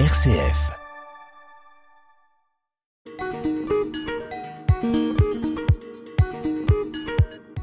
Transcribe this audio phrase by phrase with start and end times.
[0.00, 0.72] RCF.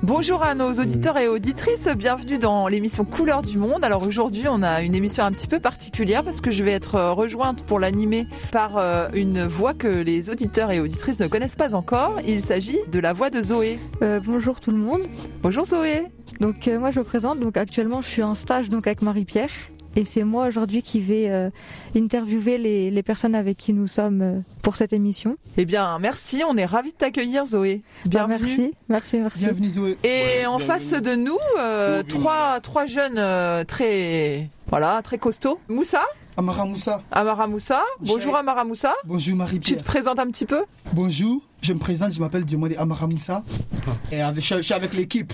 [0.01, 3.83] Bonjour à nos auditeurs et auditrices, bienvenue dans l'émission Couleurs du Monde.
[3.83, 6.95] Alors aujourd'hui on a une émission un petit peu particulière parce que je vais être
[6.95, 11.57] euh, rejointe pour l'animer par euh, une voix que les auditeurs et auditrices ne connaissent
[11.57, 12.21] pas encore.
[12.25, 13.77] Il s'agit de la voix de Zoé.
[14.03, 15.01] Euh, bonjour tout le monde.
[15.43, 16.03] Bonjour Zoé.
[16.39, 17.41] Donc euh, moi je me présente.
[17.41, 19.51] Donc actuellement je suis en stage donc avec Marie-Pierre
[19.95, 21.49] et c'est moi aujourd'hui qui vais euh,
[21.95, 25.35] interviewer les, les personnes avec qui nous sommes euh, pour cette émission.
[25.57, 27.81] Eh bien merci, on est ravis de t'accueillir Zoé.
[28.05, 28.39] Bah, Bienvenue.
[28.39, 29.39] merci, merci, merci.
[29.45, 29.97] Bienvenue Zoé.
[30.03, 30.07] Et
[30.41, 30.65] Ouais, en bienvenue.
[30.79, 35.59] face de nous, euh, trois, trois jeunes euh, très, voilà, très costauds.
[35.69, 36.01] Moussa,
[36.37, 37.01] Amara Moussa.
[37.11, 37.83] Amara Moussa.
[37.99, 38.93] Bonjour Amara Moussa.
[39.03, 39.79] Bonjour Tu Marie-Pierre.
[39.79, 40.63] te présentes un petit peu?
[40.93, 43.43] Bonjour, je me présente, je m'appelle Diomande Amara Moussa.
[44.13, 45.33] Et avec, je, je suis avec l'équipe.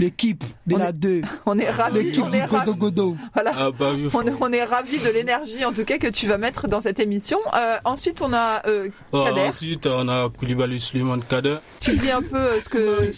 [0.00, 1.22] L'équipe de On la 2.
[1.46, 3.16] On est ravis, L'équipe on.
[3.34, 3.52] Voilà.
[3.56, 6.38] Ah bah On est, on est ravis de l'énergie en tout cas que tu vas
[6.38, 7.38] mettre dans cette émission.
[7.56, 9.40] Euh, ensuite, on a euh, Ah, Kader.
[9.48, 11.56] ensuite, on a Koulibaly Suleiman Kader.
[11.80, 13.10] tu dis un peu euh, ce que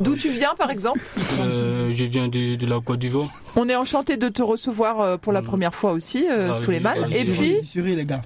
[0.00, 1.00] d'où tu viens par exemple.
[1.40, 3.28] Euh, je viens de, de la Côte d'Ivoire.
[3.56, 5.44] On est enchanté de te recevoir pour la Mm.
[5.44, 6.80] première fois aussi, euh, Ah oui,
[7.14, 7.56] Et puis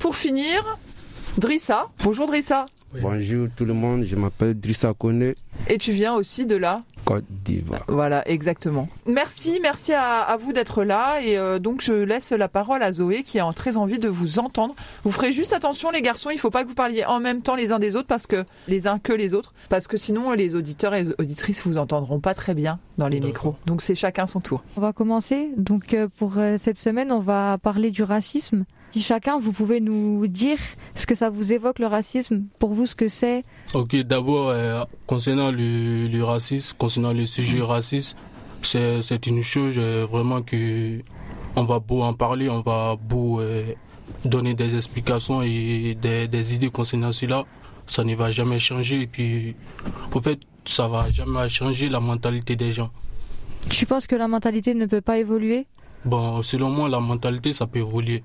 [0.01, 0.79] pour finir,
[1.39, 1.89] Drissa.
[2.05, 2.67] Bonjour Drissa.
[3.01, 5.35] Bonjour tout le monde, je m'appelle Drissa Kone,
[5.69, 6.83] Et tu viens aussi de là.
[7.05, 7.85] Côte d'Ivoire.
[7.89, 8.89] Voilà, exactement.
[9.07, 11.21] Merci, merci à, à vous d'être là.
[11.23, 14.39] Et euh, donc, je laisse la parole à Zoé qui a très envie de vous
[14.39, 14.75] entendre.
[15.03, 17.57] Vous ferez juste attention, les garçons, il faut pas que vous parliez en même temps
[17.57, 20.55] les uns des autres, parce que les uns que les autres, parce que sinon, les
[20.55, 23.57] auditeurs et auditrices vous entendront pas très bien dans les micros.
[23.67, 24.63] Donc, c'est chacun son tour.
[24.77, 25.51] On va commencer.
[25.57, 28.65] Donc euh, pour euh, cette semaine on va parler du racisme.
[28.93, 30.59] Si chacun vous pouvez nous dire
[30.95, 33.43] ce que ça vous évoque le racisme, pour vous ce que c'est?
[33.73, 38.17] Ok, d'abord, euh, concernant le, le racisme, concernant le sujet raciste,
[38.61, 41.01] c'est, c'est une chose euh, vraiment que
[41.57, 43.73] on va beau en parler, on va beau euh,
[44.27, 47.45] donner des explications et des, des idées concernant cela,
[47.87, 49.01] ça ne va jamais changer.
[49.01, 49.57] Et puis,
[50.13, 52.91] au fait, ça va jamais changer la mentalité des gens.
[53.71, 55.67] Tu penses que la mentalité ne peut pas évoluer?
[56.05, 58.23] Bon, selon moi, la mentalité, ça peut évoluer.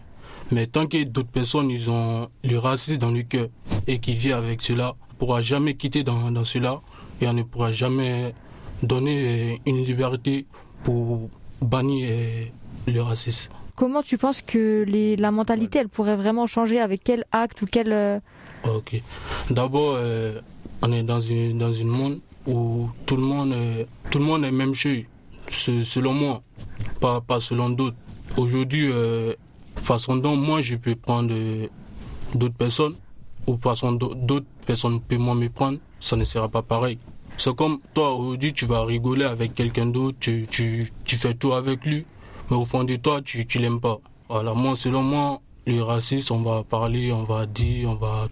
[0.52, 3.47] Mais tant que d'autres personnes, ils ont le racisme dans le cœur
[3.85, 6.81] et qui vivent avec cela, on ne pourra jamais quitter dans, dans cela
[7.19, 8.34] et on ne pourra jamais
[8.84, 10.46] donner euh, une liberté
[10.84, 11.30] pour
[11.62, 12.46] bannir euh,
[12.88, 13.52] le racisme.
[13.75, 16.80] Comment tu penses que les, la mentalité elle pourrait vraiment changer?
[16.80, 18.19] Avec quel acte ou quel euh,
[18.63, 19.02] Ok.
[19.50, 20.40] D'abord, euh,
[20.81, 24.46] on est dans une dans un monde où tout le monde euh, tout le monde
[24.46, 25.03] est même chose.
[25.50, 26.41] Se- Selon moi,
[27.02, 27.97] pas pas selon d'autres.
[28.38, 29.34] Aujourd'hui, euh,
[29.77, 31.67] façon dont moi je peux prendre euh,
[32.35, 32.95] d'autres personnes
[33.47, 36.99] ou façon dont d'autres personnes peuvent me prendre, ça ne sera pas pareil.
[37.38, 41.53] C'est comme toi aujourd'hui, tu vas rigoler avec quelqu'un d'autre, tu, tu, tu fais tout
[41.53, 42.05] avec lui,
[42.49, 43.99] mais au fond de toi, tu, tu l'aimes pas.
[44.27, 48.27] Voilà, moi, selon moi, le racisme, on va parler, on va dire, on va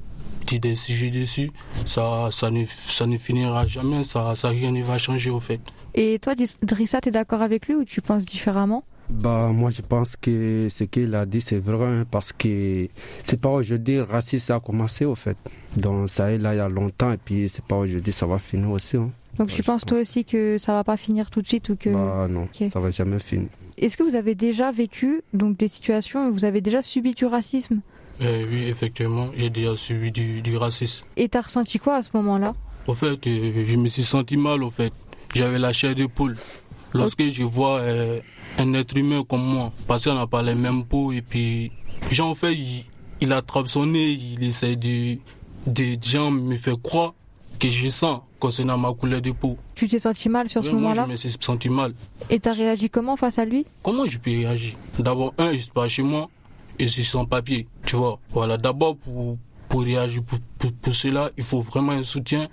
[0.47, 1.51] dire des sujets dessus.
[1.85, 5.61] Ça, ça ne, ça ne finira jamais, ça, ça rien ne va changer au fait.
[5.93, 8.83] Et toi Drissa, t'es d'accord avec lui ou tu penses différemment?
[9.09, 12.87] Bah moi je pense que ce qu'il a dit c'est vrai hein, parce que
[13.23, 15.37] c'est pas aujourd'hui le racisme a commencé au fait.
[15.77, 18.39] Donc ça est là il y a longtemps et puis c'est pas aujourd'hui ça va
[18.39, 18.97] finir aussi.
[18.97, 19.11] hein.
[19.37, 20.07] Donc Ouais, tu je penses toi pense.
[20.07, 22.89] aussi que ça va pas finir tout de suite ou que Bah non, ça va
[22.89, 23.49] jamais finir.
[23.77, 27.25] Est-ce que vous avez déjà vécu donc des situations où vous avez déjà subi du
[27.25, 27.81] racisme?
[28.21, 31.05] Eh oui, effectivement, j'ai déjà subi du, du racisme.
[31.17, 32.55] et t'as ressenti quoi à ce moment-là?
[32.87, 34.93] Au fait, euh, je me suis senti mal, au fait.
[35.33, 36.37] J'avais la chair de poule.
[36.97, 38.19] Lorsque je vois euh,
[38.57, 41.71] un être humain comme moi, parce qu'on n'a pas les mêmes peaux, et puis,
[42.11, 42.85] genre, en fait, il,
[43.21, 45.17] il attrape son nez, il essaie de,
[45.67, 47.13] de, genre, me faire croire
[47.59, 49.57] que je sens concernant ma couleur de peau.
[49.75, 51.93] Tu t'es senti mal sur ce moment-là je me suis senti mal.
[52.29, 54.75] Et t'as réagi comment face à lui Comment je peux réagir?
[54.99, 56.29] D'abord, un, je suis pas chez moi,
[56.79, 58.19] et suis sans papier, tu vois.
[58.31, 59.37] Voilà, d'abord, pour,
[59.69, 62.47] pour réagir pour, pour, pour cela, il faut vraiment un soutien.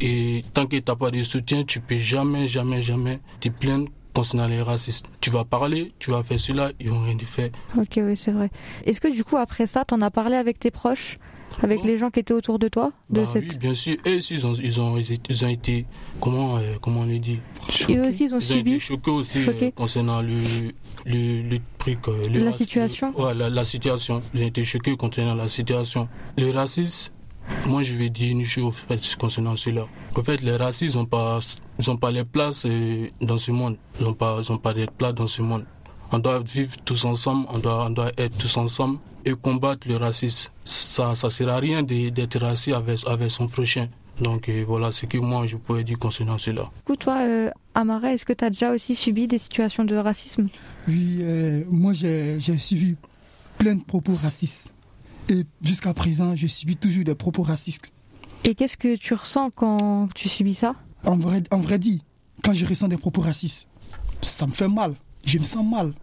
[0.00, 3.88] Et tant que tu n'as pas de soutien, tu peux jamais, jamais, jamais te plaindre
[4.14, 5.06] concernant les racistes.
[5.20, 7.50] Tu vas parler, tu vas faire cela, ils vont rien faire.
[7.76, 8.50] Ok, oui, c'est vrai.
[8.86, 11.18] Est-ce que du coup, après ça, t'en as parlé avec tes proches
[11.62, 13.42] Avec les gens qui étaient autour de toi de Bah cette...
[13.44, 13.96] Oui, bien sûr.
[14.04, 15.86] Et aussi, ils ont, ils ont, ils ont été,
[16.20, 17.40] comment, euh, comment on dit?
[17.88, 18.80] Et eux aussi, ils ont Ils ont été subi?
[18.80, 19.72] choqués aussi euh, Choqués.
[19.72, 20.40] concernant le,
[21.06, 22.06] le, le truc.
[22.08, 23.12] euh, le La situation?
[23.20, 24.20] Ouais, la, la situation.
[24.34, 26.08] Ils ont été choqués concernant la situation.
[26.38, 27.10] Le racisme,
[27.66, 29.86] moi je vais dire une chose en fait, concernant cela.
[30.16, 31.40] En fait, les racistes n'ont pas,
[31.78, 33.76] ils ont pas les places euh, dans ce monde.
[34.00, 35.64] Ils n'ont pas, ils ont pas de place dans ce monde.
[36.12, 39.96] On doit vivre tous ensemble, on doit, on doit être tous ensemble et combattre le
[39.96, 40.50] racisme.
[40.64, 43.88] Ça, ça sert à rien de- d'être raciste avec, avec son prochain.
[44.20, 46.70] Donc euh, voilà ce que moi je pourrais dire concernant cela.
[46.84, 50.46] Coup, toi, euh, Amara, est-ce que tu as déjà aussi subi des situations de racisme?
[50.86, 52.94] Oui, euh, moi j'ai j'ai suivi
[53.58, 54.70] plein de propos racistes.
[55.30, 57.92] Et jusqu'à présent, je subis toujours des propos racistes.
[58.44, 60.74] Et qu'est-ce que tu ressens quand tu subis ça?
[61.04, 62.02] En vrai, en vrai dit,
[62.42, 63.66] quand je ressens des propos racistes,
[64.22, 64.94] ça me fait mal.
[65.24, 65.94] Je me sens mal.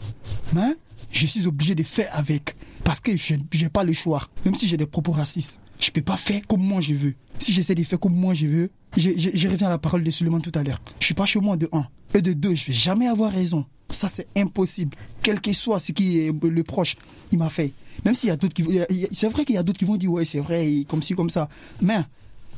[0.54, 0.76] Mais
[1.12, 2.56] je suis obligé de faire avec.
[2.84, 4.28] Parce que je n'ai pas le choix.
[4.46, 7.14] Même si j'ai des propos racistes, je ne peux pas faire comme moi je veux.
[7.38, 10.04] Si j'essaie de faire comme moi je veux, je, je, je reviens à la parole
[10.04, 10.82] de Suleiman tout à l'heure.
[11.00, 11.86] Je suis pas chez moi de 1.
[12.16, 13.66] Et de 2, je vais jamais avoir raison.
[13.90, 14.98] Ça, c'est impossible.
[15.22, 16.96] Quel que soit ce qui est le proche,
[17.32, 17.74] il m'a fait.
[18.06, 18.66] Même s'il y a d'autres qui.
[19.12, 21.30] C'est vrai qu'il y a d'autres qui vont dire, ouais, c'est vrai, comme ci, comme
[21.30, 21.50] ça.
[21.82, 22.00] Mais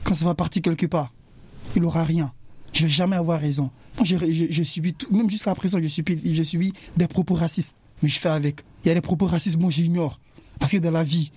[0.04, 1.14] quand ça va partir quelque part,
[1.76, 2.32] il n'aura rien.
[2.74, 3.70] Je vais jamais avoir raison.
[3.98, 4.18] Moi, je,
[4.50, 7.76] je, subis, tout, même jusqu'à présent, je subis, je subis des propos racistes.
[8.02, 8.62] Mais je fais avec.
[8.84, 10.20] Il y a des propos racistes, moi, j'ignore.
[10.60, 11.32] Parce que dans la vie,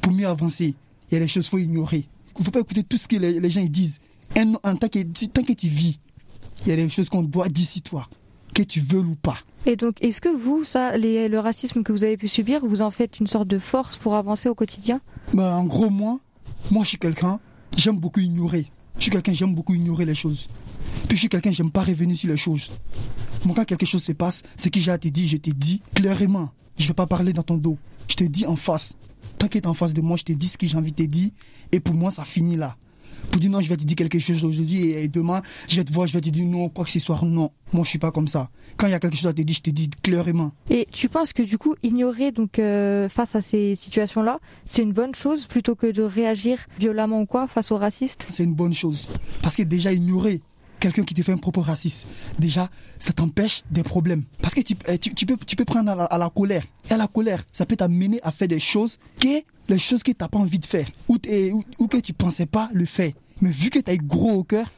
[0.00, 0.74] pour mieux avancer,
[1.10, 2.06] il y a des choses qu'il faut ignorer.
[2.36, 4.00] Il ne faut pas écouter tout ce que les, gens disent.
[4.36, 5.98] En, tant, que, tant que tu vis,
[6.64, 8.08] il y a des choses qu'on doit d'ici toi,
[8.54, 9.38] que tu veux ou pas.
[9.68, 12.80] Et donc, est-ce que vous, ça, les, le racisme que vous avez pu subir, vous
[12.80, 15.02] en faites une sorte de force pour avancer au quotidien?
[15.34, 16.20] Ben, En gros, moi,
[16.70, 17.38] moi, je suis quelqu'un,
[17.76, 18.70] j'aime beaucoup ignorer.
[18.96, 20.48] Je suis quelqu'un, j'aime beaucoup ignorer les choses.
[21.06, 22.70] Puis je suis quelqu'un, j'aime pas revenir sur les choses.
[23.44, 25.82] Moi, quand quelque chose se passe, ce que j'ai à te dire, je te dis
[25.94, 26.48] clairement.
[26.78, 27.76] Je vais pas parler dans ton dos.
[28.08, 28.94] Je te dis en face.
[29.36, 30.92] Tant que tu es en face de moi, je te dis ce que j'ai envie
[30.92, 31.28] de te dire.
[31.72, 32.74] Et pour moi, ça finit là.
[33.30, 35.92] Pour dire non, je vais te dire quelque chose aujourd'hui et demain, je vais te
[35.92, 37.50] voir, je vais te dire non, quoi que ce soit, non.
[37.72, 38.48] Moi, je suis pas comme ça.
[38.76, 40.52] Quand il y a quelque chose à te dire, je te dis clairement.
[40.70, 44.92] Et tu penses que du coup, ignorer donc euh, face à ces situations-là, c'est une
[44.92, 48.26] bonne chose plutôt que de réagir violemment ou quoi face aux racistes?
[48.30, 49.08] C'est une bonne chose.
[49.42, 50.40] Parce que déjà, ignorer
[50.78, 52.06] quelqu'un qui te fait un propos raciste,
[52.38, 54.24] déjà, ça t'empêche des problèmes.
[54.40, 56.64] Parce que tu, tu, tu, peux, tu peux prendre à la, à la colère.
[56.90, 60.10] Et à la colère, ça peut t'amener à faire des choses que les choses que
[60.10, 63.12] tu n'as pas envie de faire ou, ou, ou, que tu pensais pas le faire.
[63.40, 64.70] Mais vu que tu as gros au cœur,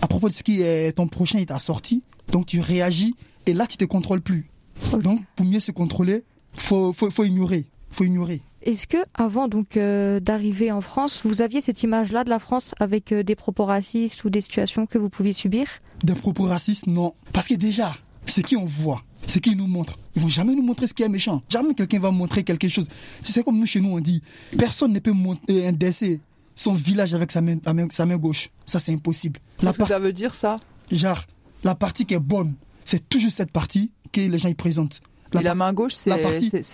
[0.00, 3.14] à propos de ce qui est ton prochain est sorti, donc tu réagis
[3.46, 4.50] et là tu te contrôles plus.
[4.92, 5.02] Okay.
[5.02, 8.42] Donc pour mieux se contrôler, faut, faut, faut ignorer, faut ignorer.
[8.64, 12.74] Est-ce que avant donc euh, d'arriver en France, vous aviez cette image-là de la France
[12.78, 15.66] avec euh, des propos racistes ou des situations que vous pouviez subir?
[16.04, 17.14] Des propos racistes, non.
[17.32, 19.98] Parce que déjà, ce qui on voit, ce qu'ils nous montrent.
[20.14, 21.42] Ils vont jamais nous montrer ce qui est méchant.
[21.48, 22.86] Jamais quelqu'un va montrer quelque chose.
[23.22, 24.22] C'est comme nous chez nous on dit,
[24.56, 26.20] personne ne peut montrer un décès
[26.54, 27.58] son village avec sa main,
[27.90, 28.50] sa main gauche.
[28.64, 29.40] Ça c'est impossible.
[29.58, 30.56] Qu'est-ce que ça veut dire ça?
[30.90, 31.24] Genre,
[31.64, 32.54] la partie qui est bonne,
[32.84, 35.00] c'est toujours cette partie que les gens ils présentent.
[35.32, 36.16] La Et la main gauche, c'est la,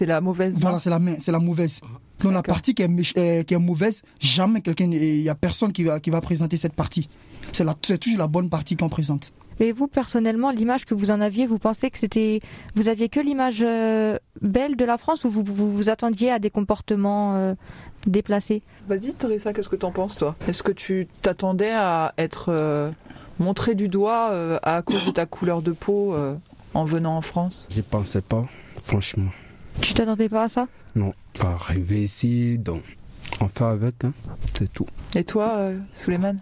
[0.07, 0.61] la, mauvaise main.
[0.61, 1.81] Voilà, c'est la main, c'est la mauvaise.
[2.21, 5.73] Donc la partie qui est, euh, qui est mauvaise, jamais quelqu'un, il y a personne
[5.73, 7.09] qui va, qui va présenter cette partie.
[7.53, 9.33] C'est toujours la bonne partie qu'on présente.
[9.61, 12.41] Mais vous, personnellement, l'image que vous en aviez, vous pensez que c'était.
[12.75, 16.39] Vous aviez que l'image euh, belle de la France ou vous vous, vous attendiez à
[16.39, 17.55] des comportements euh,
[18.07, 18.63] déplacés?
[18.89, 20.37] Vas-y, Teresa, qu'est-ce que t'en penses, toi?
[20.47, 22.91] Est-ce que tu t'attendais à être euh,
[23.39, 26.35] montré du doigt euh, à cause de ta couleur de peau euh,
[26.79, 27.67] en venant en France?
[27.71, 28.47] Je pensais pas,
[28.85, 29.31] franchement.
[29.81, 30.69] Tu t'attendais pas à ça?
[30.95, 32.83] Non, pas arriver ici, donc
[33.41, 34.13] on fait avec, hein,
[34.57, 34.87] c'est tout.
[35.17, 36.37] Et toi, euh, Suleiman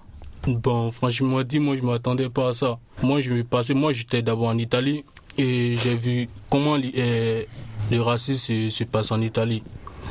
[0.47, 2.79] Bon, franchement dit, moi je m'attendais pas à ça.
[3.03, 5.05] Moi je passé, moi j'étais d'abord en Italie
[5.39, 7.43] et j'ai vu comment euh,
[7.91, 9.63] le racisme se, se, passe en Italie.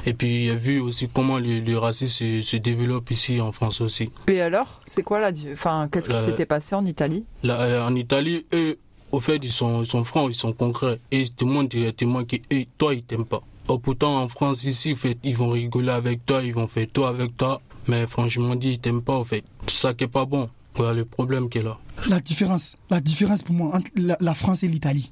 [0.07, 3.80] Et puis j'ai vu aussi comment le, le racisme se, se, développe ici en France
[3.80, 4.10] aussi.
[4.27, 7.24] Et alors, c'est quoi la, enfin, qu'est-ce qui s'était passé en Italie?
[7.44, 8.77] Là, euh, En Italie, eux,
[9.15, 12.23] au fait, ils sont, ils sont francs, ils sont concrets et ils te montrent directement
[12.25, 12.35] que
[12.77, 13.41] toi, ils t'aiment pas.
[13.67, 17.10] Oh, pourtant, en France, ici, fait, ils vont rigoler avec toi, ils vont faire toi
[17.10, 17.62] avec toi.
[17.88, 19.43] Mais franchement dit, ils t'aiment pas, au fait.
[19.67, 20.50] C'est ça qui est pas bon.
[20.75, 21.77] Voilà le problème qui est là.
[22.10, 25.12] La différence, la différence pour moi entre la, la France et l'Italie.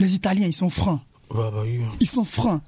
[0.00, 1.00] Les Italiens, ils sont francs.
[1.32, 1.80] Bah oui.
[2.00, 2.60] Ils sont francs.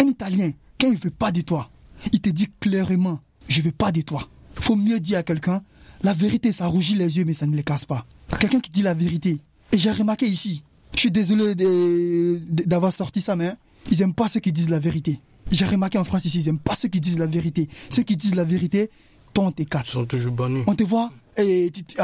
[0.00, 1.68] Un Italien, quand il veut pas de toi,
[2.12, 4.28] il te dit clairement, je veux pas de toi.
[4.54, 5.62] Faut mieux dire à quelqu'un,
[6.02, 8.06] la vérité, ça rougit les yeux, mais ça ne les casse pas.
[8.38, 9.40] Quelqu'un qui dit la vérité.
[9.72, 10.62] Et j'ai remarqué ici,
[10.94, 11.54] je suis désolé
[12.48, 13.54] d'avoir sorti ça, mais
[13.90, 15.18] ils aiment pas ceux qui disent la vérité.
[15.50, 17.68] J'ai remarqué en France ici, ils n'aiment pas ceux qui disent la vérité.
[17.90, 18.90] Ceux qui disent la vérité,
[19.32, 19.88] toi, on t'écarte.
[19.88, 20.62] Ils sont toujours bannis.
[20.66, 21.96] On te voit, et tu, tu,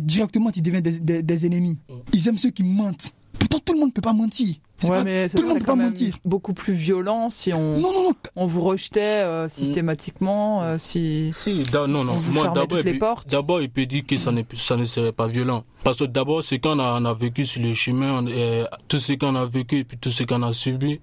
[0.00, 1.78] directement, tu deviens des, des, des, ennemis.
[2.12, 3.12] Ils aiment ceux qui mentent.
[3.38, 4.56] Pourtant, tout le monde ne peut pas mentir.
[4.88, 6.16] Ouais, pas, mais ça tout le monde serait peut quand pas même mentir.
[6.24, 8.12] beaucoup plus violent si on, Non, non, non.
[8.36, 11.32] on vous rejetait euh, systématiquement, euh, si...
[11.34, 12.14] Si, da- non, non.
[12.32, 13.28] Moi, d'abord, toutes les il peut- portes.
[13.28, 15.64] d'abord, il peut dire que ça, ça ne serait pas violent.
[15.82, 18.64] Parce que d'abord, c'est quand on a, on a vécu sur le chemin, on- euh,
[18.88, 21.00] tout ce qu'on a vécu et puis tout ce qu'on a subi.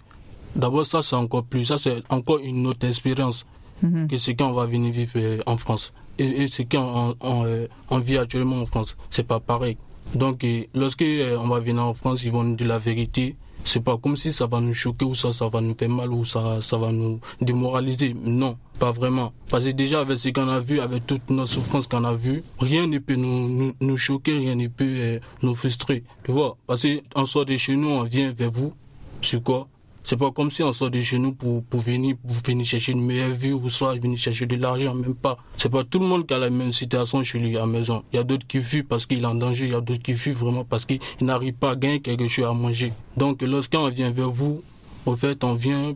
[0.56, 3.46] D'abord, ça, c'est encore plus, ça, c'est encore une autre expérience
[3.84, 4.08] Mhm.
[4.08, 5.92] que ce qu'on va venir vivre euh, en France.
[6.20, 9.78] Et, et ce qu'on on, on, euh, on vit actuellement en France, c'est pas pareil.
[10.14, 10.46] Donc,
[10.76, 13.36] lorsque euh, on va venir en France, ils vont nous dire la vérité.
[13.66, 16.12] C'est pas comme si ça va nous choquer ou ça, ça va nous faire mal
[16.12, 18.16] ou ça, ça va nous démoraliser.
[18.24, 19.34] Non, pas vraiment.
[19.50, 22.44] Parce que déjà, avec ce qu'on a vu, avec toute notre souffrance qu'on a vue,
[22.60, 26.04] rien ne peut nous, nous, nous choquer, rien ne peut euh, nous frustrer.
[26.24, 26.58] Tu vois?
[26.68, 28.74] Parce qu'on sort de chez nous, on vient vers vous.
[29.22, 29.68] Sur quoi?
[30.04, 32.92] C'est pas comme si on sort de chez nous pour, pour venir, pour venir chercher
[32.94, 35.38] une meilleure vie ou soit venir chercher de l'argent, même pas.
[35.58, 38.04] C'est pas tout le monde qui a la même situation chez lui à la maison.
[38.12, 40.02] Il y a d'autres qui fuient parce qu'il est en danger, il y a d'autres
[40.02, 42.92] qui fuient vraiment parce qu'ils n'arrivent pas à gagner quelque chose à manger.
[43.16, 44.64] Donc lorsqu'on vient vers vous,
[45.06, 45.94] au fait, on vient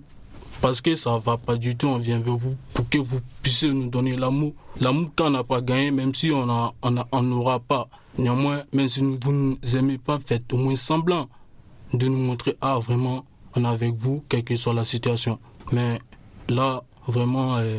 [0.61, 3.71] parce que ça va pas du tout, on vient vers vous pour que vous puissiez
[3.71, 4.53] nous donner l'amour.
[4.79, 7.87] L'amour qu'on n'a pas gagné, même si on n'aura on on pas.
[8.17, 11.27] Néanmoins, même si vous ne nous aimez pas, faites au moins semblant
[11.93, 15.39] de nous montrer, ah vraiment, on est avec vous, quelle que soit la situation.
[15.71, 15.99] Mais
[16.49, 17.77] là, vraiment, euh,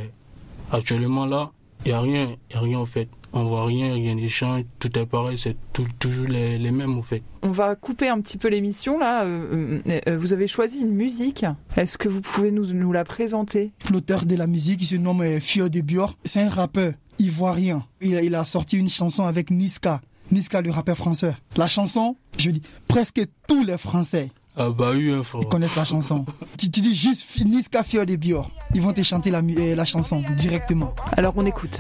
[0.73, 1.51] actuellement là,
[1.85, 3.09] il n'y a rien, il n'y a rien en fait.
[3.33, 5.57] On voit rien, rien n'y change, tout est pareil, c'est
[5.99, 7.23] toujours les, les, mêmes en fait.
[7.43, 9.25] On va couper un petit peu l'émission là.
[9.25, 11.45] Euh, euh, vous avez choisi une musique.
[11.77, 13.73] Est-ce que vous pouvez nous, nous la présenter?
[13.91, 16.17] L'auteur de la musique, il se nomme Fio de Bior.
[16.25, 17.85] C'est un rappeur ivoirien.
[18.01, 20.01] Il a, il a sorti une chanson avec Niska.
[20.33, 21.37] Niska, le rappeur français.
[21.57, 25.85] La chanson, je dis, presque tous les Français ah bah oui, hein, Ils connaissent la
[25.85, 26.25] chanson.
[26.57, 28.51] tu, tu, dis juste Niska Fio de Bior.
[28.75, 30.95] Ils vont te chanter la, euh, la chanson directement.
[31.15, 31.79] Alors on écoute.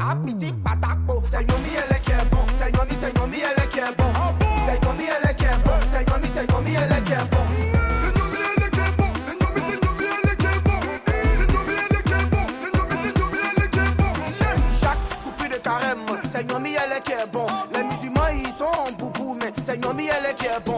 [17.74, 20.75] Les musulmans ils sont en boubou, mais c'est Nomi elle qui est bon.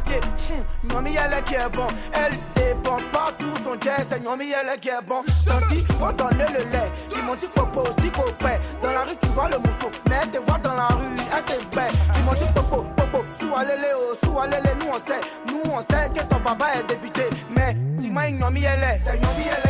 [0.00, 1.86] Quartier, Nomi elle qui est bon.
[2.12, 3.78] Elle dépense partout son
[4.08, 5.22] c'est Nomi elle qui est bon.
[5.46, 6.90] Tanti, faut donner le lait.
[7.16, 8.58] Ils m'ont dit popo, si copé.
[8.82, 11.44] Dans la rue tu vois le mousseau, mais elle te voit dans la rue, elle
[11.44, 11.92] te bête.
[12.16, 15.20] Ils m'ont dit popo, popo, sous allez oh, sous allez nous on sait.
[15.46, 17.22] Nous on sait que ton papa est débuté.
[17.50, 19.69] Mais dis-moi, Nomi elle est, c'est Nomi elle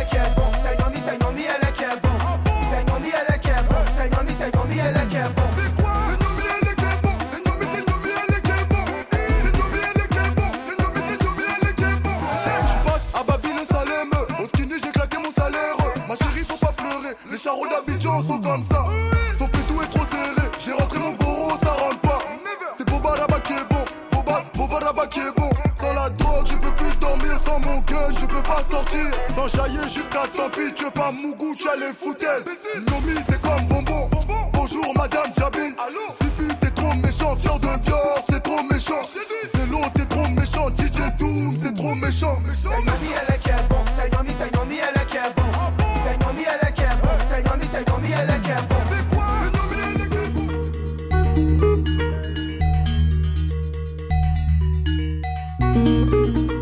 [55.83, 56.60] thank you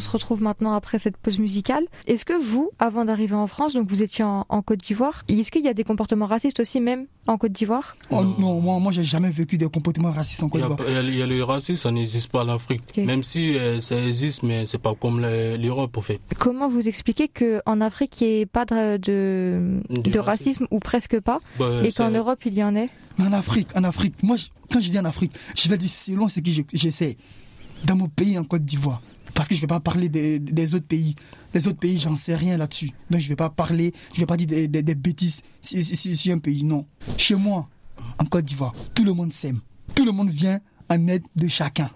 [0.00, 1.84] On se retrouve maintenant après cette pause musicale.
[2.06, 5.50] Est-ce que vous, avant d'arriver en France, donc vous étiez en, en Côte d'Ivoire, est-ce
[5.52, 7.98] qu'il y a des comportements racistes aussi même en Côte d'Ivoire?
[8.10, 10.78] Oh non, moi, moi j'ai jamais vécu des comportements racistes en Côte d'Ivoire.
[10.88, 12.96] il y a- il y a le racisme, ça n'existe pas en Afrique.
[12.96, 16.18] Même si euh, ça existe, mais c'est pas comme le- l'Europe, en fait.
[16.38, 20.64] Comment vous expliquez qu'en Afrique, il n'y ait pas de, de, Du de racisme.
[20.64, 22.88] racisme ou presque pas, Bah, et qu'en Europe, il y en ait?
[23.18, 25.90] Mais en Afrique, en Afrique, moi, je- quand je dis en Afrique, je vais dire
[25.90, 27.18] selon ce que je- j'essaie.
[27.84, 29.00] Dans mon pays, en Côte d'Ivoire.
[29.34, 31.14] Parce que je ne vais pas parler des, des autres pays.
[31.54, 32.90] Les autres pays, j'en sais rien là-dessus.
[33.10, 35.42] Donc je ne vais pas parler, je ne vais pas dire des, des- des bêtises
[35.62, 36.64] si, si, si- si un pays.
[36.64, 36.84] Non.
[37.16, 37.68] Chez moi,
[38.18, 39.60] en Côte d'Ivoire, tout le monde s'aime.
[39.94, 41.90] Tout le monde vient en aide de chacun.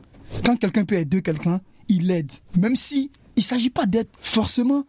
[0.45, 2.31] Quand quelqu'un peut aider quelqu'un, il l'aide.
[2.59, 4.85] Même si il ne s'agit pas d'être forcément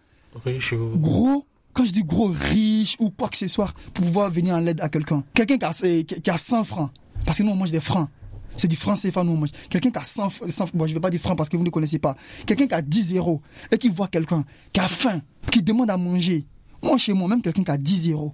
[0.46, 4.30] riche ou- gros, quand je dis gros, riche ou quoi que ce soit, pour pouvoir
[4.32, 5.24] venir en aide à quelqu'un.
[5.34, 6.92] Quelqu'un qui a, qui qui a 100 francs,
[7.26, 8.10] parce que nous on mange des francs.
[8.56, 9.46] C'est du franc CFA, nous.
[9.70, 11.64] Quelqu'un qui a 100, fr- 100 bon, je vais pas dire francs parce que vous
[11.64, 12.16] ne connaissez pas.
[12.46, 15.22] Quelqu'un qui a 10 euros et qui voit quelqu'un qui a faim,
[15.52, 16.46] qui demande à manger.
[16.82, 18.34] Moi, chez moi, même quelqu'un qui a 10 euros.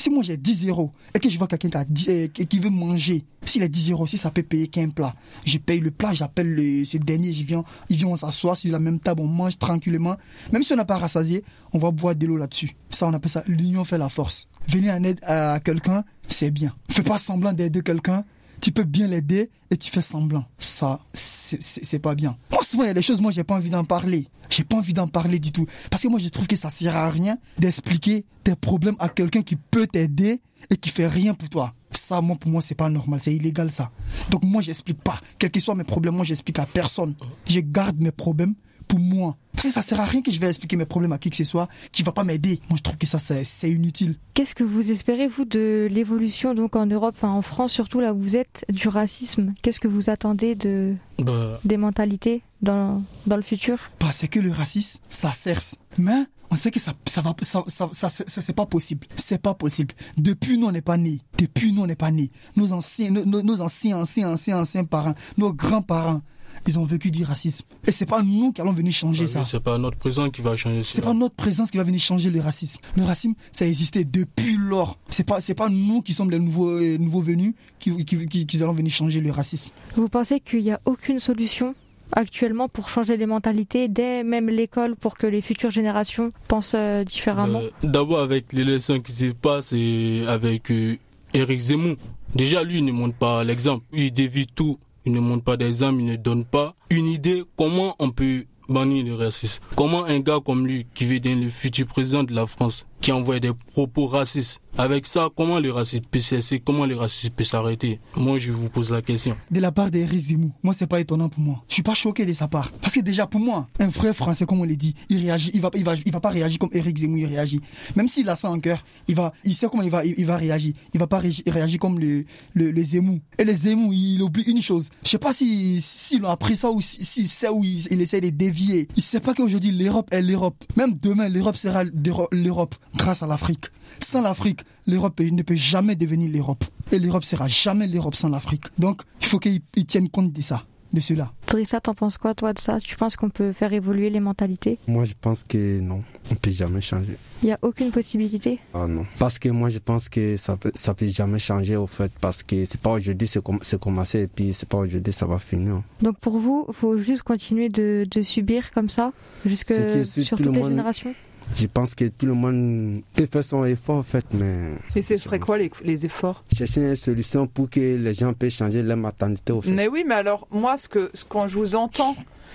[0.00, 2.28] Si moi j'ai 10 euros et que je vois quelqu'un qui, a 10, euh,
[2.60, 5.12] veut manger, s'il a 10 euros, si ça peut payer qu'un plat,
[5.44, 8.70] je paye le plat, j'appelle le- ce dernier, je viens, il vient, on s'assoit sur
[8.70, 10.16] la même table, on mange tranquillement.
[10.52, 12.70] Même si on n'a pas rassasié, on va boire de l'eau là-dessus.
[12.90, 14.46] Ça, on appelle ça l'union fait la force.
[14.68, 16.72] Venir en aide à quelqu'un, c'est bien.
[16.88, 18.24] Fais pas semblant d'aider quelqu'un.
[18.60, 20.44] Tu peux bien l'aider et tu fais semblant.
[20.58, 22.36] Ça, c'est- pas bien.
[22.50, 24.28] Moi, souvent, il y a des choses, moi, j'ai pas envie d'en parler.
[24.50, 25.66] J'ai pas envie d'en parler du tout.
[25.90, 29.42] Parce que moi, je trouve que ça sert à rien d'expliquer tes problèmes à quelqu'un
[29.42, 31.74] qui peut t'aider et qui fait rien pour toi.
[31.90, 33.20] Ça, moi, pour moi, c'est pas normal.
[33.22, 33.90] C'est illégal, ça.
[34.30, 35.20] Donc, moi, j'explique pas.
[35.38, 37.14] Quels que soient mes problèmes, moi, j'explique à personne.
[37.48, 38.54] Je garde mes problèmes
[38.88, 39.36] pour moi.
[39.52, 41.36] Parce que ça sert à rien que je vais expliquer mes problèmes à qui que
[41.36, 42.60] ce soit qui va pas m'aider.
[42.68, 44.16] Moi, je trouve que ça, c'est inutile.
[44.34, 48.14] Qu'est-ce que vous espérez, vous, de l'évolution donc en Europe, enfin en France surtout, là
[48.14, 49.54] où vous êtes, du racisme?
[49.62, 53.78] Qu'est-ce que vous attendez de, Bah, des mentalités dans, dans le futur?
[53.98, 55.76] Parce que le racisme, ça cerce.
[55.98, 59.06] Mais on sait que ça, ça va, ça, ça, ça, ça- ça- c'est pas possible.
[59.16, 59.92] C'est pas possible.
[60.16, 61.20] Depuis nous, on n'est pas nés.
[61.36, 62.30] Depuis nous, on n'est pas nés.
[62.56, 66.22] Nos anciens, nos, nos- nos anciens, anciens, anciens, anciens parents, nos grands-parents,
[66.68, 67.64] ils ont vécu du racisme.
[67.86, 69.42] Et c'est pas nous qui allons venir changer ça.
[69.44, 70.90] C'est pas notre présence qui va changer ça.
[70.94, 72.80] C'est pas notre présence qui va venir changer le racisme.
[72.96, 74.98] Le racisme, ça a existé depuis lors.
[75.08, 78.46] C'est pas, c'est pas nous qui sommes les nouveaux, euh, nouveaux venus qui, qui, qui,
[78.46, 79.70] qui allons venir changer le racisme.
[79.96, 81.74] Vous pensez qu'il n'y a aucune solution
[82.12, 87.04] actuellement pour changer les mentalités dès même l'école pour que les futures générations pensent euh,
[87.04, 87.60] différemment?
[87.60, 90.96] Euh, D'abord avec l'élection qui se passe et avec euh,
[91.34, 91.96] Eric Zemmour.
[92.34, 93.84] Déjà lui il ne montre pas l'exemple.
[93.92, 94.78] Il dévie tout.
[95.04, 96.00] Il ne montre pas d'exemple.
[96.00, 99.62] Il ne donne pas une idée comment on peut bannir le racisme.
[99.76, 103.12] Comment un gars comme lui qui veut devenir le futur président de la France qui
[103.12, 104.60] envoie des propos racistes.
[104.76, 106.60] Avec ça, comment le racisme peut cesser?
[106.60, 108.00] Comment le racisme peut s'arrêter?
[108.16, 109.36] Moi, je vous pose la question.
[109.50, 111.64] De la part d'Eric Zemmour, moi c'est pas étonnant pour moi.
[111.68, 112.70] Je suis pas choqué de sa part.
[112.80, 115.60] Parce que déjà pour moi, un vrai français comme on l'a dit, il réagit, il
[115.60, 117.60] va, il va, il va pas réagir comme Eric Zemmour il réagit.
[117.96, 120.26] Même s'il a ça en cœur, il va, il sait comment il va, il, il
[120.26, 120.74] va réagir.
[120.94, 122.24] Il va pas réagi- réagir comme le,
[122.54, 123.18] le, le Zemmour.
[123.38, 124.90] Et le Zemmour, il oublie une chose.
[125.04, 128.00] Je sais pas si, s'il a appris ça ou s'il si, sait où il, il
[128.00, 128.86] essaie de dévier.
[128.96, 130.62] Il sait pas qu'aujourd'hui l'Europe est l'Europe.
[130.76, 133.66] Même demain, l'Europe sera l'Euro- l'Europe grâce à l'Afrique.
[134.00, 136.64] Sans l'Afrique, l'Europe ne peut jamais devenir l'Europe.
[136.92, 138.64] Et l'Europe sera jamais l'Europe sans l'Afrique.
[138.78, 140.62] Donc, il faut qu'ils ils tiennent compte de ça,
[140.92, 141.32] de cela.
[141.48, 142.78] Drissa, t'en penses quoi toi de ça?
[142.80, 144.78] Tu penses qu'on peut faire évoluer les mentalités?
[144.86, 147.16] Moi, je pense que non, on peut jamais changer.
[147.42, 148.60] Il n'y a aucune possibilité?
[148.72, 149.04] Ah non.
[149.18, 152.42] Parce que moi, je pense que ça peut, ça peut jamais changer, au fait, parce
[152.44, 155.38] que c'est pas aujourd'hui, c'est com- c'est commencé, et puis c'est pas aujourd'hui, ça va
[155.38, 155.82] finir.
[156.02, 159.12] Donc pour vous, il faut juste continuer de, de subir comme ça
[159.44, 159.74] jusque
[160.04, 161.14] sur tout toutes le les monde- générations?
[161.56, 165.16] Je pense que tout le monde peut faire son effort, en fait, mais Et ce
[165.16, 166.44] serait quoi les, les efforts?
[166.56, 169.70] Chercher une solution pour que les gens puissent changer leur maternité, au fait.
[169.70, 172.14] Mais oui, mais alors moi, ce que ce- quand je vous entends,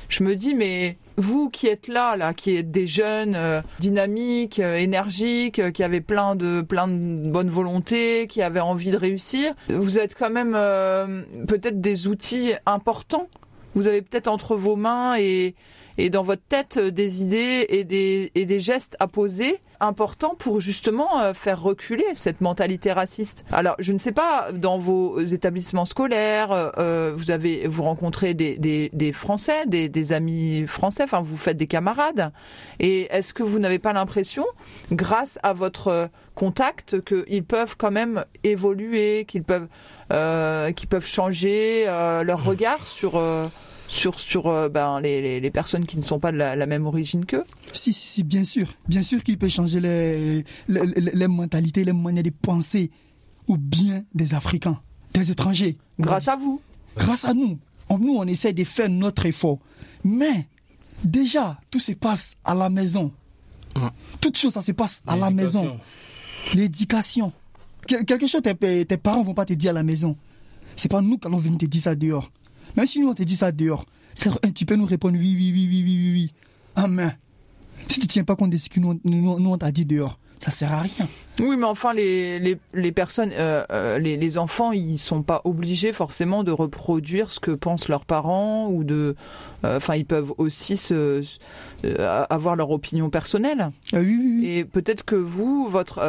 [0.09, 4.59] je me dis mais vous qui êtes là, là, qui êtes des jeunes euh, dynamiques,
[4.59, 8.97] euh, énergiques, euh, qui avaient plein de plein de bonne volonté, qui avaient envie de
[8.97, 10.53] réussir, vous êtes quand même
[11.47, 13.27] peut-être des outils importants.
[13.75, 15.55] Vous avez peut-être entre vos mains et
[15.97, 20.35] et dans votre tête euh, des idées et des, et des gestes à poser importants
[20.37, 23.43] pour justement euh, faire reculer cette mentalité raciste.
[23.51, 28.57] Alors, je ne sais pas, dans vos établissements scolaires, euh, vous avez vous rencontrez des,
[28.57, 32.31] des, des Français, des, des amis français, enfin vous faites des camarades.
[32.79, 34.45] Et est-ce que vous n'avez pas l'impression,
[34.91, 39.67] grâce à votre contact, qu'ils peuvent quand même évoluer, qu'ils peuvent,
[40.11, 43.45] euh, qu'ils peuvent changer euh, leur regard sur euh,
[43.93, 46.65] sur sur euh, ben, les, les, les personnes qui ne sont pas de la, la
[46.65, 47.43] même origine qu'eux.
[47.73, 48.67] Si, si, si, bien sûr.
[48.87, 52.91] Bien sûr qu'il peut changer les, les, les- les mentalités, les manières de penser
[53.47, 54.79] ou bien des Africains,
[55.13, 55.77] des étrangers.
[55.99, 56.59] Grâce à vous.
[56.97, 57.59] Grâce à nous.
[57.89, 59.59] On- nous, on essaie de faire notre effort.
[60.03, 60.47] Mais,
[61.03, 63.11] déjà, tout se passe à la maison.
[63.75, 63.89] Ouais.
[64.21, 65.77] Toute chose, ça se passe à la maison.
[66.53, 67.31] L'éducation.
[67.87, 70.15] Quel- quelque chose, tes, tes parents vont pas te dire à la maison.
[70.75, 72.31] C'est pas nous qui allons venir te dire ça dehors.
[72.75, 73.85] Même si nous, on te dit ça dehors,
[74.55, 76.33] tu peux nous répondre oui, oui, oui, oui, oui, oui, oui.
[76.75, 77.15] Amen.
[77.87, 80.17] Si tu tiens pas compte de ce que nous, nous, nous, on t'a dit dehors,
[80.39, 81.07] ça sert à rien.
[81.39, 85.41] Oui, mais enfin, les, les, les personnes, euh, euh, les, les enfants, ils sont pas
[85.43, 89.15] obligés forcément de reproduire ce que pensent leurs parents ou de.
[89.65, 91.39] euh, Enfin, ils peuvent aussi se, se-
[91.85, 93.71] euh, avoir leur opinion personnelle.
[93.93, 94.47] Ah oui, oui, oui.
[94.47, 95.99] Et peut-être que vous, votre.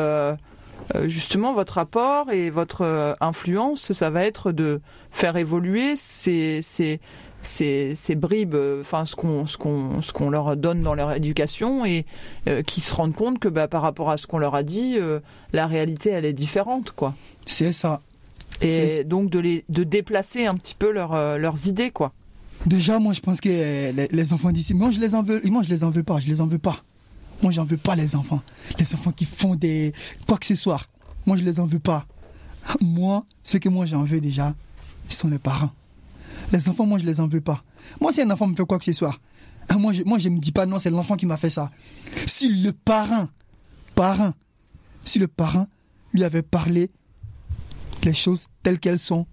[0.94, 6.60] Euh, justement, votre apport et votre euh, influence, ça va être de faire évoluer ces,
[6.62, 7.00] ces,
[7.42, 11.12] ces, ces bribes, euh, enfin ce qu'on ce qu'on ce qu'on leur donne dans leur
[11.12, 12.04] éducation et
[12.48, 14.96] euh, qui se rendent compte que bah, par rapport à ce qu'on leur a dit,
[14.98, 15.20] euh,
[15.52, 17.14] la réalité elle est différente quoi.
[17.46, 18.00] C'est ça.
[18.60, 22.12] Et donc de les de déplacer un petit peu leur, leurs idées quoi.
[22.66, 25.62] Déjà, moi, je pense que les, les enfants d'ici, moi, je les en veux, moi,
[25.62, 26.76] je les en veux pas, je les en veux pas.
[27.42, 28.42] Moi, j'en veux pas les enfants.
[28.78, 29.92] Les enfants qui font des
[30.26, 30.80] quoi que ce soit.
[31.26, 32.06] Moi, je les en veux pas.
[32.80, 34.54] Moi, ce que moi j'en veux déjà,
[35.08, 35.72] ce sont les parents.
[36.52, 37.62] Les enfants, moi, je les en veux pas.
[38.00, 39.18] Moi, si un enfant me fait quoi que ce soit,
[39.68, 41.70] hein, moi, je, moi, je me dis pas non, c'est l'enfant qui m'a fait ça.
[42.26, 43.28] Si le parent,
[43.94, 44.32] parent,
[45.04, 45.66] si le parent
[46.12, 46.90] lui avait parlé
[48.02, 49.26] les choses telles qu'elles sont,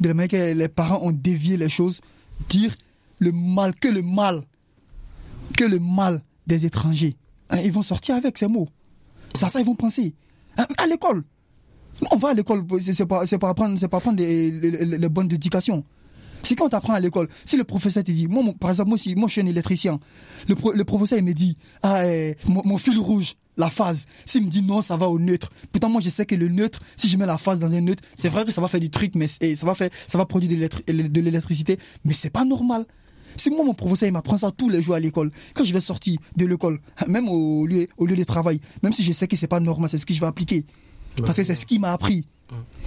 [0.00, 2.00] de la manière que les parents ont dévié les choses,
[2.48, 2.74] dire
[3.18, 4.44] le mal, que le mal,
[5.56, 7.16] que le mal des étrangers.
[7.50, 8.68] Hein, ils vont sortir avec ces mots.
[9.34, 10.14] C'est ça ils vont penser.
[10.56, 11.24] Hein, à l'école.
[12.12, 15.84] On va à l'école, c'est pas, pas apprendre, pas les, bonnes éducations.
[16.44, 17.28] C'est quand tu apprends à l'école.
[17.44, 19.98] Si le professeur te dit, moi, par exemple, moi, si, moi je suis un électricien,
[20.48, 24.06] le, pro- le professeur il me dit, ah, eh, mon, fil rouge, la phase.
[24.24, 25.50] S'il me dit non, ça va au neutre.
[25.72, 28.04] Pourtant, moi, je sais que le neutre, si je mets la phase dans un neutre,
[28.16, 30.68] c'est vrai que ça va faire du truc, mais ça va faire, ça va produire
[30.86, 32.86] de l'électricité, mais c'est pas normal.
[33.38, 35.80] Si moi, mon professeur, il m'apprend ça tous les jours à l'école, quand je vais
[35.80, 39.36] sortir de l'école, même au lieu, au lieu de travail, même si je sais que
[39.36, 40.64] c'est pas normal, c'est ce que je vais appliquer.
[41.24, 42.26] Parce que c'est ce qu'il m'a appris.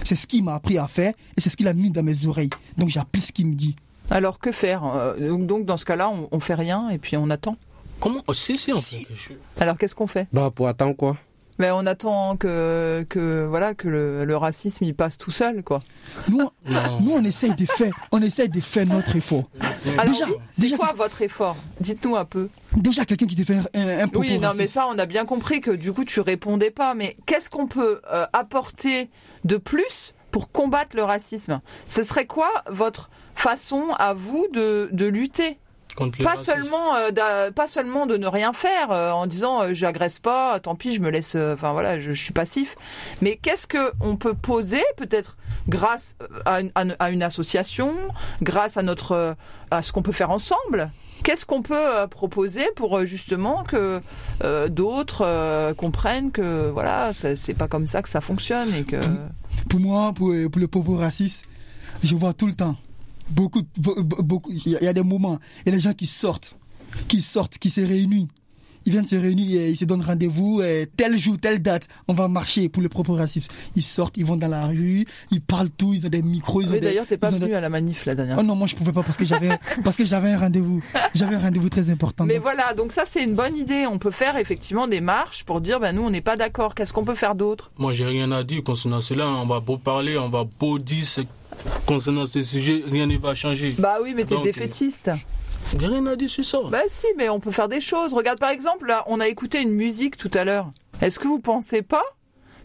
[0.04, 2.26] C'est ce qu'il m'a appris à faire et c'est ce qu'il a mis dans mes
[2.26, 2.50] oreilles.
[2.76, 3.76] Donc j'applique ce qu'il me dit.
[4.10, 7.30] Alors que faire Euh, donc, dans ce cas-là, on, on fait rien et puis on
[7.30, 7.56] attend?
[8.00, 8.20] Comment?
[8.26, 9.06] Oh, Si, si, on Si.
[9.60, 10.26] Alors qu'est-ce qu'on fait?
[10.32, 11.16] Bah, pour attendre quoi
[11.58, 15.82] Mais on attend que que voilà que le, le racisme il passe tout seul quoi.
[16.30, 17.00] Nous, Non.
[17.00, 19.44] nous, on essaye de faire, on essaye de faire notre effort.
[19.98, 21.56] Alors Déjà- oui, c'est déjà, quoi c'est- votre effort?
[21.80, 22.48] Dites-nous un peu.
[22.76, 25.24] Déjà, quelqu'un qui te fait un, un, propos Oui, non, mais ça, on a bien
[25.26, 26.94] compris que du coup, tu répondais pas.
[26.94, 29.10] Mais qu'est-ce qu'on peut euh, apporter
[29.44, 31.60] de plus pour combattre le racisme?
[31.86, 35.58] Ce serait quoi votre façon à vous de, de lutter?
[36.24, 36.52] Pas racisme.
[36.52, 40.74] seulement, euh, pas seulement de ne rien faire euh, en disant euh, j'agresse pas, tant
[40.74, 42.74] pis, je me laisse, euh, enfin voilà, je, je suis passif.
[43.20, 45.36] Mais qu'est-ce que on peut poser peut-être
[45.68, 47.94] grâce à une, à une- à une association,
[48.42, 49.34] grâce à notre, euh,
[49.70, 50.90] à ce qu'on peut faire ensemble?
[51.24, 54.00] Qu'est-ce qu'on peut euh, proposer pour justement que
[54.42, 58.82] euh, d'autres euh, comprennent que voilà, c'est c'est pas comme ça que ça fonctionne et
[58.82, 58.96] que
[59.68, 61.44] Pour moi, pour, pour le pauvre raciste,
[62.02, 62.74] je vois tout le temps.
[63.30, 66.06] Beaucoup, be- be- beaucoup, il y a des moments, il y a des gens qui
[66.06, 66.56] sortent,
[67.08, 68.28] qui sortent, qui se réunissent.
[68.86, 70.62] Ils viennent se réunir et ils se donnent rendez-vous,
[70.96, 73.50] tel jour, telle date, on va marcher pour le propre racisme.
[73.76, 76.68] Ils sortent, ils vont dans la rue, ils parlent tout, ils ont des micros, ils
[76.68, 78.66] Oui, des- d'ailleurs, t'es pas des- venu à la manif la dernière Oh non, moi
[78.66, 79.50] je pouvais pas parce que j'avais,
[79.84, 80.82] parce que j'avais un rendez-vous.
[81.14, 82.24] J'avais un rendez-vous très important.
[82.24, 83.86] Mais Donc, voilà, donc ça c'est une bonne idée.
[83.86, 86.74] On peut faire effectivement des marches pour dire, ben nous on n'est pas d'accord.
[86.74, 87.70] Qu'est-ce qu'on peut faire d'autre?
[87.78, 89.26] Moi, j'ai rien à dire concernant cela.
[89.28, 91.20] On va beau parler, on va beau dire ce-
[91.86, 93.74] concernant ce sujet, rien ne va changer.
[93.78, 95.10] Bah oui, mais t'es Donc, défaitiste.
[95.78, 96.58] Rien dire sur ça.
[96.70, 98.12] Bah si, mais on peut faire des choses.
[98.12, 100.70] Regarde par exemple, là, on a écouté une musique tout à l'heure.
[101.00, 102.04] Est-ce que vous pensez pas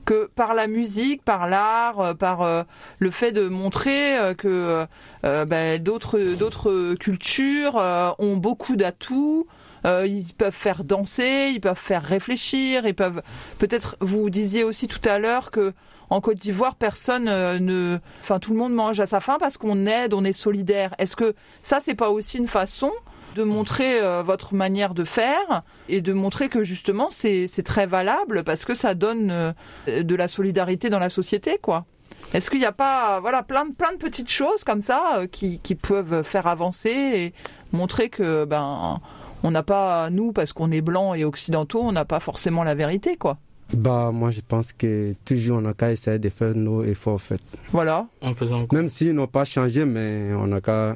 [0.06, 2.64] que par la musique, par l'art, euh, par euh,
[2.98, 4.88] le fait de montrer euh, que
[5.24, 7.76] ben, d'autres d'autres cultures
[8.18, 9.48] ont beaucoup d'atouts,
[9.84, 13.22] ils peuvent faire danser, ils peuvent faire réfléchir, ils peuvent
[13.60, 15.74] peut-être vous disiez aussi tout à l'heure que
[16.10, 19.58] en Côte d'Ivoire personne euh, ne enfin tout le monde mange à sa faim parce
[19.58, 20.96] qu'on aide, on est solidaire.
[20.98, 22.92] Est-ce que ça c'est pas aussi une façon
[23.36, 28.44] de montrer euh, votre manière de faire et de montrer que justement c'est très valable
[28.44, 29.54] parce que ça donne euh,
[29.88, 31.86] de la solidarité dans la société quoi?
[32.34, 35.60] Est-ce qu'il n'y a pas voilà plein de plein de petites choses comme ça qui,
[35.60, 37.34] qui peuvent faire avancer et
[37.74, 39.00] montrer que ben
[39.44, 42.74] on n'a pas nous parce qu'on est blanc et occidentaux on n'a pas forcément la
[42.76, 43.38] vérité quoi?
[43.74, 47.18] Bah, moi, je pense que toujours on a qu'à essayer de faire nos efforts, en
[47.18, 47.42] fait.
[47.72, 48.08] Voilà.
[48.22, 48.80] En faisant quoi?
[48.80, 50.96] Même s'ils n'ont pas changé, mais on a qu'à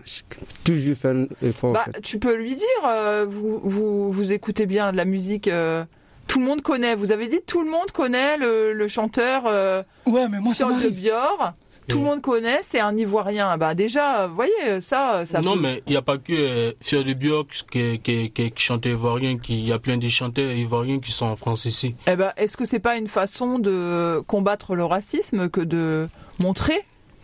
[0.63, 2.01] toujours faire nos efforts, Bah, en fait.
[2.01, 5.83] tu peux lui dire, euh, vous, vous, vous écoutez bien de la musique, euh,
[6.27, 6.95] tout le monde connaît.
[6.95, 10.69] Vous avez dit tout le monde connaît le, le chanteur euh, ouais, mais moi ça
[10.69, 10.89] Charles de.
[10.89, 11.53] Bior.
[11.91, 13.57] Tout le monde connaît, c'est un Ivoirien.
[13.57, 15.41] Bah déjà, vous voyez, ça, ça.
[15.41, 18.51] Non, peut- mais il n'y a pas que euh, Fier de Bioc qui, qui, qui,
[18.51, 21.65] qui chante ivoirien, qui- il y a plein de chanteurs ivoiriens qui sont en France
[21.65, 21.95] ici.
[22.07, 26.07] Eh ben, est-ce que c'est pas une façon de combattre le racisme que de
[26.39, 26.79] montrer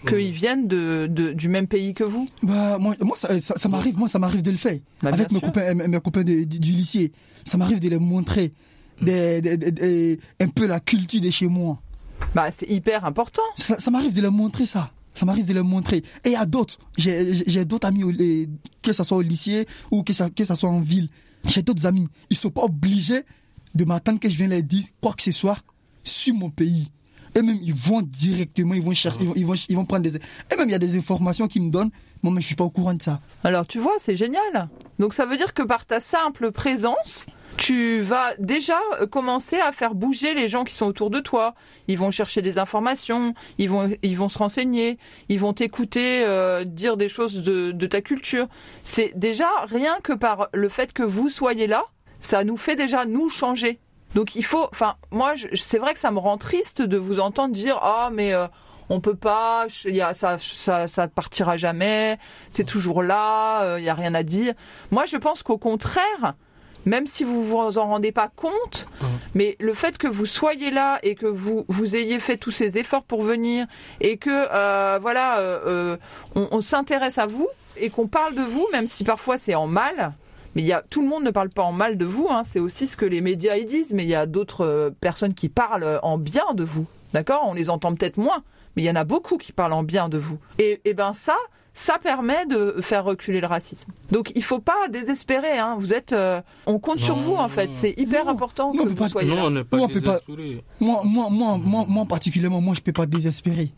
[0.08, 2.28] qu'ils viennent de, de- du même pays que vous?
[2.44, 4.78] Bah, moi, moi ça, ça, ça m'arrive, moi ça m'arrive de le faire.
[5.02, 5.48] Bah, Avec mes sûr.
[5.48, 7.12] copains, mes, mes copains de- du, du lycée.
[7.44, 8.54] Ça m'arrive de les montrer
[9.02, 11.80] des, des- des- des- un peu la culture de chez moi.
[12.36, 13.42] Bah, c'est hyper important.
[13.56, 14.92] Ça, ça m'arrive de leur montrer ça.
[15.14, 16.04] Ça m'arrive de leur montrer.
[16.24, 16.78] Et il y a d'autres.
[16.96, 18.48] J'ai d'autres amis,
[18.84, 21.10] que ce soit au lycée ou que ça, que ça soit en ville.
[21.48, 22.08] J'ai d'autres amis.
[22.30, 23.24] Ils sont pas obligés
[23.74, 25.58] de m'attendre que je vienne leur dire quoi que ce soit
[26.04, 26.92] sur mon pays.
[27.36, 30.04] Et même, ils vont directement, ils vont chercher, ils vont, ils vont, ils vont prendre
[30.04, 30.16] des.
[30.16, 31.92] Et même, il y a des informations qu'ils me donnent.
[32.24, 33.20] Moi, mais je suis pas au courant de ça.
[33.44, 34.70] Alors tu vois, c'est génial.
[34.98, 39.72] Donc ça veut dire que par ta simple présence, tu vas déjà euh, commencer à
[39.72, 41.56] faire bouger les gens qui sont autour de toi.
[41.88, 44.98] Ils vont chercher des informations, ils vont, ils vont se renseigner,
[45.30, 48.48] ils vont t'écouter euh, dire des choses de, ta culture.
[48.84, 51.86] C'est déjà rien que par le fait que vous soyez là,
[52.20, 53.80] ça nous fait déjà nous changer.
[54.14, 57.54] Donc il faut, enfin moi, c'est vrai que ça me rend triste de vous entendre
[57.54, 58.48] dire ah mais euh,
[58.90, 62.18] on peut pas, y a, ça, ça, partira jamais,
[62.50, 64.54] c'est toujours là, il y a rien à dire.
[64.92, 66.36] Moi, je pense qu'au contraire,
[66.88, 68.88] même si vous vous en rendez pas compte,
[69.36, 72.78] mais le fait que vous soyez là et que vous vous ayez fait tous ces
[72.78, 73.68] efforts pour venir
[74.00, 75.98] et que euh, voilà, euh, euh,
[76.36, 79.68] on, on s'intéresse à vous et qu'on parle de vous, même si parfois c'est en
[79.68, 80.14] mal.
[80.56, 82.44] Mais il y a, tout le monde ne parle pas en mal de vous, hein,
[82.46, 85.50] c'est aussi ce que les médias y disent, mais il y a d'autres personnes qui
[85.50, 86.88] parlent en bien de vous.
[87.14, 87.44] D'accord?
[87.46, 88.44] On les entend peut-être moins,
[88.76, 90.40] mais il y en a beaucoup qui parlent en bien de vous.
[90.58, 91.36] Et, et ben ça,
[91.80, 93.92] ça permet de faire reculer le racisme.
[94.12, 95.60] Donc il faut pas désespérer.
[95.60, 95.76] Hein.
[95.80, 97.70] Vous êtes, euh, on compte sur Non, vous en fait.
[97.72, 99.62] C'est hyper Non, important non, que vous pas- soyez non, là.
[99.62, 100.20] on pas peut pas-.
[100.80, 103.72] Moi, moi, moi, moi, moi, particulièrement, moi, je peux pas désespérer.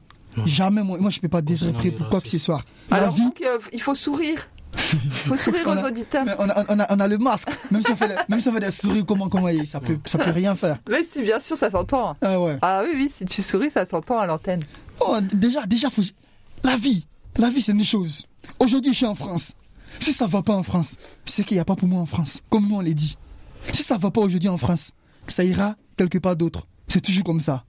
[0.46, 2.62] Jamais, moi, moi, je peux pas désespérer pour quoi que ce soit.
[2.90, 4.48] La Alors vie, donc euh, il faut sourire.
[4.94, 6.24] Il faut sourire aux auditeurs.
[6.40, 7.50] on a, on, a, on a le masque.
[7.70, 9.98] Même si on fait, le- même si on fait des sourires, comment, comment, ça peut,
[10.06, 10.78] ça peut rien faire.
[10.90, 12.16] Mais si bien sûr ça s'entend.
[12.22, 12.58] Ah ouais.
[12.62, 14.64] Ah oui oui, si tu souris ça s'entend à l'antenne.
[15.02, 16.04] Oh, déjà, déjà, faut,
[16.64, 17.06] la vie,
[17.38, 18.26] La vie, c'est une chose.
[18.60, 19.54] Aujourd'hui, je suis en France.
[20.00, 22.42] Si ça va pas en France, c'est qu'il n'y a pas pour moi en France,
[22.50, 23.18] comme nous on l'a dit.
[23.74, 24.92] Si ça va pas aujourd'hui en France,
[25.28, 26.68] ça ira quelque part d'autre.
[26.88, 27.65] C'est toujours comme ça.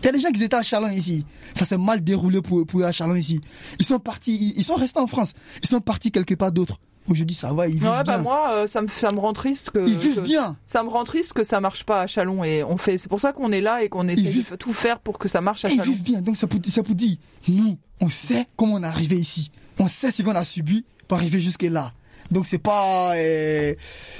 [0.00, 1.24] Il y a des gens qui étaient à Chalon ici.
[1.54, 3.40] Ça s'est mal déroulé pour, pour à Chalon ici.
[3.78, 5.32] Ils sont partis, ils sont restés en France.
[5.62, 6.78] Ils sont partis quelque part d'autre.
[7.08, 8.18] Aujourd'hui, ça va, ils vivent Ouais, bah bien.
[8.18, 9.78] moi, euh, ça me, ça me rend triste que.
[9.86, 10.56] ils vivent que- bien.
[10.66, 12.98] Ça me rend triste que ça marche pas à Chalon et on fait.
[12.98, 15.28] C'est pour ça qu'on est là et qu'on essaie de vivent- tout faire pour que
[15.28, 15.92] ça marche à Et ils Chalon.
[15.92, 16.20] vivent bien.
[16.20, 17.16] Donc, c'est pour, c'est pour dire,
[17.48, 19.50] nous, on sait comment on est arrivé ici.
[19.78, 21.92] On sait ce qu'on a subi pour arriver jusque là.
[22.30, 23.74] Donc, c'est pas euh,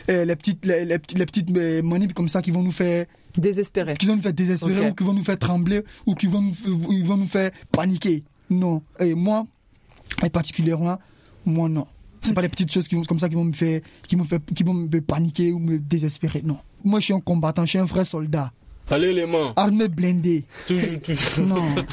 [0.08, 3.06] euh, les petites, les, les les petites euh, manips comme ça qui vont nous faire,
[3.36, 3.94] Désespéré.
[3.94, 6.54] qui vont nous faire désespérer ou qui vont nous faire trembler ou qui vont nous,
[6.92, 8.22] ils vont nous faire paniquer.
[8.48, 8.80] Non.
[9.00, 9.44] Et moi,
[10.24, 10.98] et particulièrement,
[11.44, 11.86] moi, non.
[12.26, 14.24] C'est pas les petites choses qui vont, comme ça qui vont me faire, qui vont
[14.24, 16.42] faire, qui vont me paniquer ou me désespérer.
[16.44, 16.58] Non.
[16.84, 18.50] Moi, je suis un combattant, je suis un vrai soldat.
[18.90, 20.44] Allez les mains, Armé blindé.
[20.66, 21.46] toujours, toujours.
[21.46, 21.64] Non.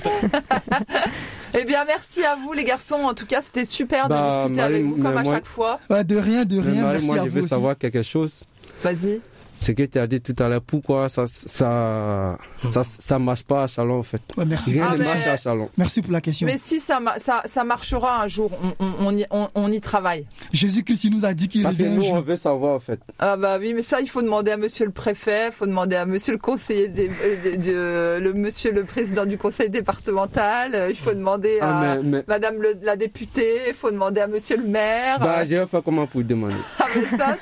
[1.55, 2.95] Eh bien, merci à vous les garçons.
[2.95, 5.45] En tout cas, c'était super de Bah, discuter Marie, avec vous comme à moi- chaque
[5.45, 5.79] fois.
[5.89, 6.81] De rien, de rien.
[6.81, 7.49] Marie, Merci moi, à je vous veux aussi.
[7.49, 8.41] savoir quelque chose.
[8.81, 9.21] Vas-y.
[9.63, 12.37] Ce que tu as dit tout à l'heure, pourquoi ça, ça,
[12.69, 14.21] ça, ça marche pas à Chalon en fait?
[14.35, 14.73] Ouais, merci.
[14.73, 15.69] Rien Ah, ne mais- marche à Chalon.
[15.77, 16.45] Merci pour la question.
[16.47, 19.71] Mais si ça, ma- ça, ça marchera un jour, on, on, on y, on- on
[19.71, 20.25] y travaille.
[20.51, 22.99] Jésus-Christ, il nous a dit qu'il Parce que nous, on veut savoir en fait.
[23.19, 25.95] Ah bah oui, mais ça, il faut demander à Monsieur le préfet, il faut demander
[25.95, 30.87] à Monsieur le conseiller, des, euh, de- de- le Monsieur le président du conseil départemental,
[30.89, 34.27] il faut demander à Ah, mais, mais Madame le- la députée, il faut demander à
[34.27, 35.19] Monsieur le maire.
[35.19, 37.37] bah, euh, je vais faire comment pour demander ah, mais ça,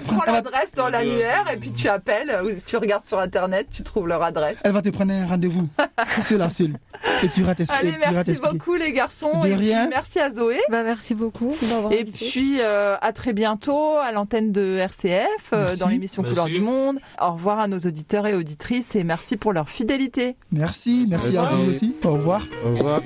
[0.00, 4.06] prends l'adresse dans l'annuaire et puis tu appelles ou tu regardes sur internet, tu trouves
[4.08, 4.58] leur adresse.
[4.64, 5.68] elle va te prendre un rendez-vous.
[6.22, 6.78] Seul à seul.
[7.22, 7.88] Et tu iras t'expliquer.
[7.88, 8.52] Allez, merci t'expliquer.
[8.52, 9.40] beaucoup les garçons.
[9.42, 9.88] De et puis rien.
[9.88, 10.58] merci à Zoé.
[10.70, 12.26] Bah, merci beaucoup d'avoir Et invité.
[12.30, 15.78] puis euh, à très bientôt à l'antenne de RCF euh, Merci.
[15.80, 16.34] dans l'émission Merci.
[16.40, 16.98] Couleur du Monde.
[17.20, 20.36] Au revoir à nos auditeurs et auditrices et merci pour leur fidélité.
[20.52, 21.56] Merci, merci à Merci.
[21.56, 21.96] vous aussi.
[22.04, 22.42] Au revoir.
[22.64, 23.00] Au revoir.